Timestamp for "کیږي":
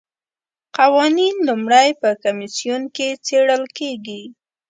3.77-4.23